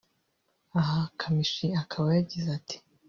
Aha 0.79 1.01
Kamichi 1.19 1.67
akaba 1.81 2.07
yagize 2.17 2.49
ati 2.59 2.77